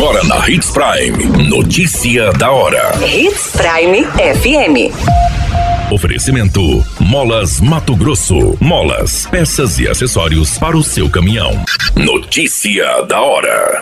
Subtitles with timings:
[0.00, 1.46] Agora na Hits Prime.
[1.46, 2.90] Notícia da hora.
[3.06, 4.90] Hits Prime FM.
[5.92, 8.56] Oferecimento: Molas Mato Grosso.
[8.58, 11.52] Molas, peças e acessórios para o seu caminhão.
[11.94, 13.78] Notícia da hora.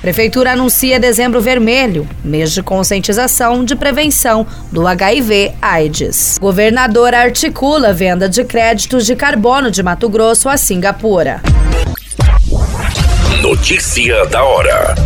[0.00, 6.38] Prefeitura anuncia dezembro vermelho, mês de conscientização de prevenção do HIV/AIDS.
[6.40, 11.40] Governador articula venda de créditos de carbono de Mato Grosso a Singapura.
[13.40, 15.05] Notícia da hora.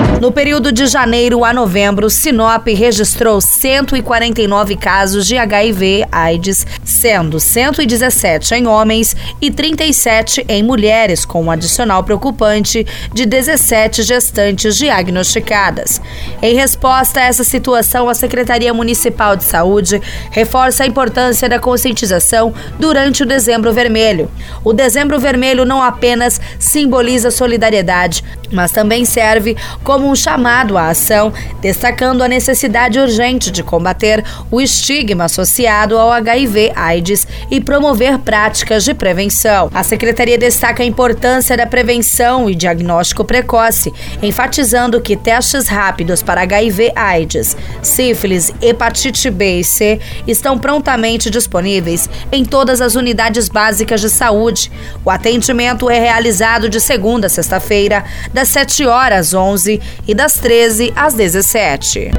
[0.19, 8.67] No período de janeiro a novembro, Sinop registrou 149 casos de HIV/AIDS, sendo 117 em
[8.67, 15.99] homens e 37 em mulheres, com um adicional preocupante de 17 gestantes diagnosticadas.
[16.41, 19.99] Em resposta a essa situação, a Secretaria Municipal de Saúde
[20.29, 24.29] reforça a importância da conscientização durante o Dezembro Vermelho.
[24.63, 31.31] O Dezembro Vermelho não apenas simboliza solidariedade, mas também serve como um chamado à ação,
[31.61, 38.93] destacando a necessidade urgente de combater o estigma associado ao HIV/AIDS e promover práticas de
[38.93, 39.69] prevenção.
[39.73, 46.41] A secretaria destaca a importância da prevenção e diagnóstico precoce, enfatizando que testes rápidos para
[46.41, 54.09] HIV/AIDS, sífilis, hepatite B e C estão prontamente disponíveis em todas as unidades básicas de
[54.09, 54.71] saúde.
[55.05, 60.35] O atendimento é realizado de segunda a sexta-feira, das 7 horas às 11 e das
[60.35, 62.11] 13 às 17.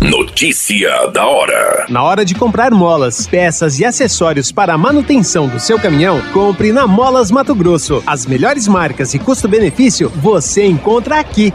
[0.00, 1.86] Notícia da hora.
[1.88, 6.72] Na hora de comprar molas, peças e acessórios para a manutenção do seu caminhão, compre
[6.72, 8.02] na Molas Mato Grosso.
[8.06, 11.54] As melhores marcas e custo-benefício você encontra aqui.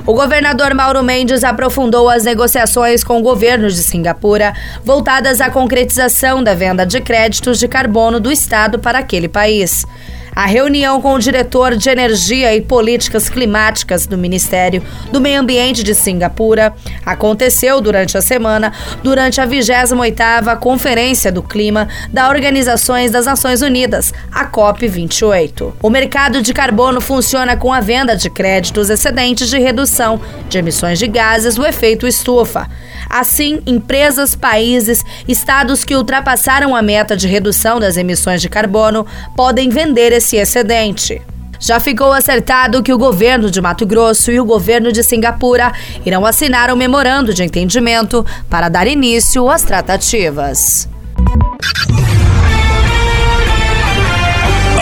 [0.11, 6.43] O governador Mauro Mendes aprofundou as negociações com o governo de Singapura voltadas à concretização
[6.43, 9.85] da venda de créditos de carbono do estado para aquele país.
[10.33, 14.81] A reunião com o diretor de Energia e Políticas Climáticas do Ministério
[15.11, 16.73] do Meio Ambiente de Singapura
[17.05, 18.71] aconteceu durante a semana,
[19.03, 25.73] durante a 28ª Conferência do Clima da Organizações das Nações Unidas, a COP28.
[25.81, 30.97] O mercado de carbono funciona com a venda de créditos excedentes de redução de emissões
[30.97, 32.69] de gases do efeito estufa.
[33.09, 39.05] Assim, empresas, países, estados que ultrapassaram a meta de redução das emissões de carbono
[39.35, 41.19] podem vender esse excedente.
[41.59, 45.71] Já ficou acertado que o governo de Mato Grosso e o governo de Singapura
[46.05, 50.87] irão assinar um memorando de entendimento para dar início às tratativas.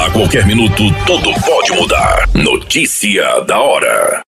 [0.05, 2.29] A qualquer minuto, tudo pode mudar.
[2.33, 4.28] Notícia da hora.